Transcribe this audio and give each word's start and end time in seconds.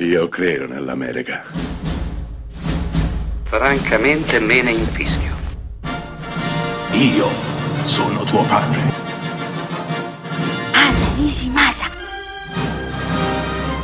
Io 0.00 0.28
credo 0.28 0.68
nell'America. 0.68 1.42
Francamente 3.42 4.38
me 4.38 4.62
ne 4.62 4.70
infischio. 4.70 5.34
Io 6.92 7.26
sono 7.82 8.22
tuo 8.22 8.44
padre. 8.44 8.78
Anna 10.72 11.14
Nishimasa. 11.16 11.86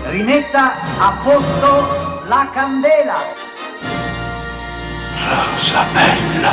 Rimetta 0.05 0.75
a 1.01 1.21
posto 1.21 2.29
la 2.29 2.49
candela. 2.55 3.17
Rosa 5.19 5.85
bella. 5.93 6.53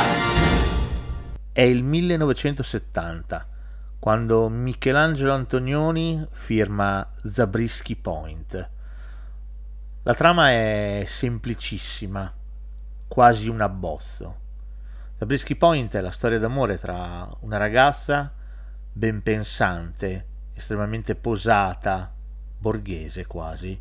È 1.52 1.62
il 1.62 1.84
1970 1.84 3.48
quando 4.00 4.50
Michelangelo 4.50 5.34
Antonioni 5.34 6.26
firma 6.32 7.08
Zabriskie 7.22 7.96
Point. 7.96 8.80
La 10.04 10.16
trama 10.16 10.50
è 10.50 11.04
semplicissima, 11.06 12.34
quasi 13.08 13.48
un 13.50 13.62
abbozzo. 13.62 14.40
Zabriskie 15.20 15.56
Point 15.56 15.96
è 15.96 16.02
la 16.02 16.10
storia 16.10 16.40
d'amore 16.40 16.80
tra 16.80 17.30
una 17.42 17.58
ragazza 17.58 18.34
ben 18.92 19.22
pensante, 19.22 20.26
estremamente 20.54 21.14
posata, 21.14 22.12
borghese 22.58 23.28
quasi, 23.28 23.80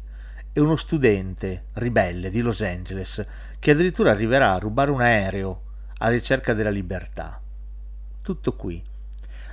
e 0.53 0.61
uno 0.61 0.77
studente 0.77 1.69
ribelle 1.75 2.29
di 2.29 2.43
Los 2.43 2.61
Angeles 2.61 3.25
che 3.59 3.71
addirittura 3.71 4.11
arriverà 4.11 4.53
a 4.53 4.59
rubare 4.59 4.91
un 4.91 5.01
aereo 5.01 5.63
alla 5.97 6.11
ricerca 6.11 6.53
della 6.53 6.69
libertà. 6.69 7.41
Tutto 8.23 8.57
qui. 8.57 8.85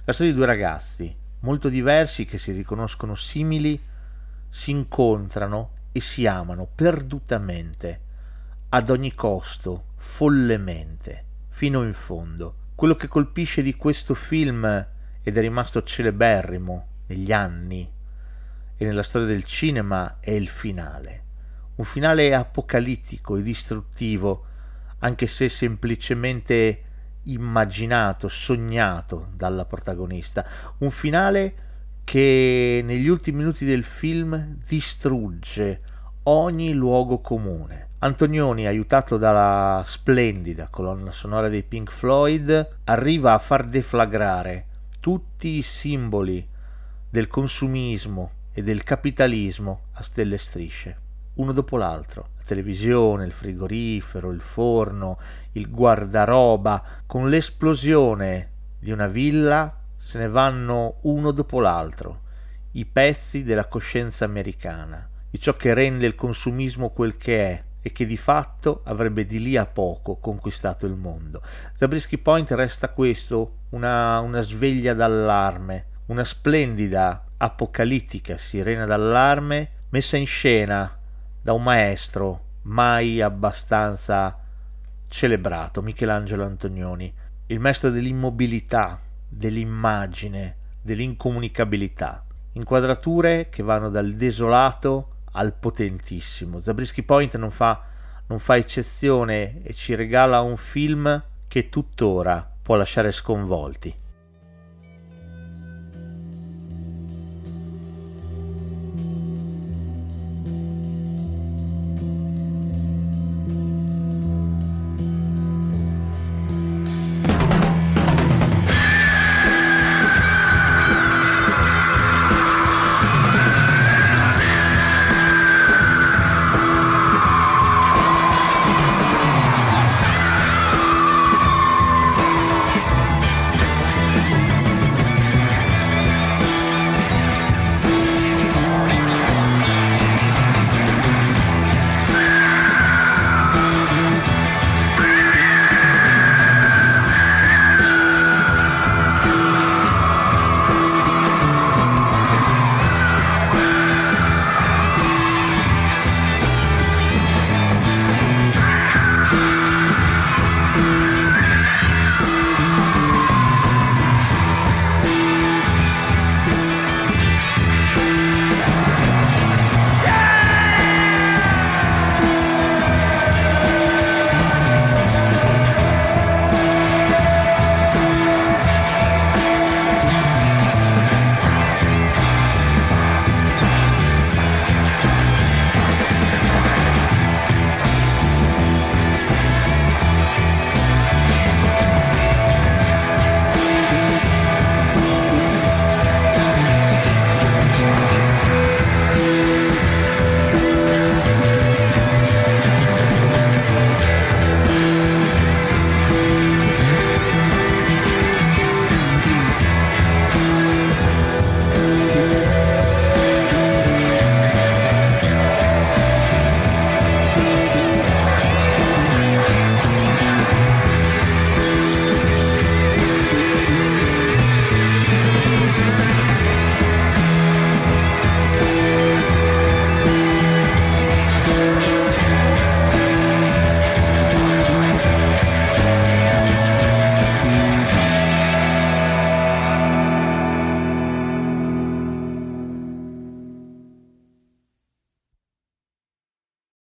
La 0.04 0.12
storia 0.12 0.34
di 0.34 0.38
due 0.38 0.48
ragazzi, 0.48 1.16
molto 1.40 1.70
diversi, 1.70 2.26
che 2.26 2.38
si 2.38 2.52
riconoscono 2.52 3.16
simili, 3.16 3.82
si 4.50 4.72
incontrano 4.72 5.76
e 5.98 6.02
si 6.02 6.28
amano 6.28 6.70
perdutamente, 6.74 8.02
ad 8.70 8.90
ogni 8.90 9.14
costo, 9.14 9.88
follemente, 9.96 11.26
fino 11.50 11.84
in 11.84 11.94
fondo. 11.94 12.56
Quello 12.76 12.96
che 12.96 13.08
colpisce 13.08 13.64
di 13.64 13.76
questo 13.76 14.14
film 14.14 14.66
ed 15.24 15.38
è 15.38 15.42
rimasto 15.42 15.82
celeberrimo 15.82 16.88
negli 17.08 17.32
anni 17.32 17.92
e 18.78 18.86
nella 18.86 19.02
storia 19.02 19.28
del 19.28 19.44
cinema 19.44 20.20
è 20.20 20.32
il 20.32 20.48
finale. 20.48 21.24
Un 21.76 21.86
finale 21.86 22.36
apocalittico 22.36 23.36
e 23.36 23.42
distruttivo, 23.42 24.46
anche 25.00 25.26
se 25.26 25.50
semplicemente 25.50 26.84
immaginato, 27.24 28.28
sognato 28.28 29.30
dalla 29.34 29.66
protagonista. 29.66 30.48
Un 30.80 30.92
finale 30.92 31.66
che 32.04 32.82
negli 32.86 33.10
ultimi 33.10 33.40
minuti 33.40 33.66
del 33.66 33.84
film 33.84 34.60
distrugge 34.66 35.82
ogni 36.30 36.74
luogo 36.74 37.20
comune. 37.20 37.86
Antonioni, 38.00 38.68
aiutato 38.68 39.18
dalla 39.18 39.82
splendida 39.86 40.68
colonna 40.70 41.12
sonora 41.12 41.48
dei 41.48 41.64
Pink 41.64 41.90
Floyd, 41.90 42.80
arriva 42.84 43.34
a 43.34 43.40
far 43.40 43.66
deflagrare 43.66 44.66
tutti 45.00 45.56
i 45.56 45.62
simboli 45.62 46.46
del 47.10 47.28
consumismo 47.28 48.32
e 48.52 48.62
del 48.62 48.84
capitalismo 48.84 49.84
a 49.94 50.04
stelle 50.04 50.38
strisce, 50.38 50.98
uno 51.36 51.54
dopo 51.54 51.78
l'altro. 51.78 52.30
Televisione, 52.46 53.26
il 53.26 53.32
frigorifero, 53.32 54.32
il 54.32 54.42
forno, 54.42 55.18
il 55.54 55.70
guardaroba, 55.70 56.84
con 57.06 57.30
l'esplosione 57.30 58.52
di 58.80 58.92
una 58.92 59.08
villa 59.08 59.76
se 59.96 60.20
ne 60.20 60.28
vanno 60.28 60.96
uno 61.02 61.32
dopo 61.32 61.60
l'altro. 61.60 62.22
I 62.72 62.86
pezzi 62.86 63.44
della 63.44 63.66
coscienza 63.68 64.26
americana, 64.26 65.10
di 65.38 65.44
ciò 65.44 65.56
che 65.56 65.76
rende 65.76 66.08
il 66.08 66.16
consumismo 66.16 66.90
quel 66.90 67.16
che 67.16 67.44
è 67.44 67.64
e 67.80 67.92
che 67.92 68.08
di 68.08 68.18
fatto 68.18 68.82
avrebbe 68.86 69.24
di 69.24 69.40
lì 69.40 69.56
a 69.56 69.68
poco 69.68 70.16
conquistato 70.18 70.88
il 70.88 70.96
mondo. 70.96 71.44
Zabriskie 71.76 72.18
Point 72.18 72.50
resta 72.52 72.90
questo, 72.90 73.60
una, 73.70 74.20
una 74.20 74.42
sveglia 74.42 74.96
d'allarme, 74.96 75.86
una 76.08 76.24
splendida 76.24 77.24
apocalittica 77.38 78.36
sirena 78.36 78.86
d'allarme 78.86 79.70
messa 79.90 80.18
in 80.18 80.26
scena 80.26 80.98
da 81.40 81.54
un 81.54 81.62
maestro 81.62 82.46
mai 82.64 83.22
abbastanza 83.22 84.40
celebrato, 85.08 85.84
Michelangelo 85.84 86.46
Antonioni, 86.46 87.14
il 87.46 87.60
maestro 87.60 87.92
dell'immobilità, 87.92 89.00
dell'immagine, 89.30 90.56
dell'incomunicabilità. 90.82 92.26
Inquadrature 92.54 93.50
che 93.50 93.62
vanno 93.62 93.90
dal 93.90 94.14
desolato 94.14 95.12
al 95.38 95.54
potentissimo. 95.54 96.60
Zabriskie 96.60 97.04
Point 97.04 97.38
non 97.38 97.52
fa, 97.52 97.84
non 98.28 98.40
fa 98.40 98.58
eccezione 98.58 99.62
e 99.64 99.74
ci 99.74 99.96
regala 99.96 100.42
un 100.42 100.58
film 100.58 101.24
che 101.48 101.70
tuttora 101.70 102.50
può 102.62 102.76
lasciare 102.76 103.12
sconvolti. 103.12 103.96